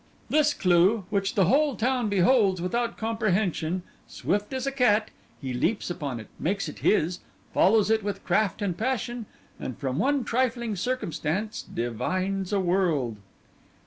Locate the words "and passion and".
8.63-9.77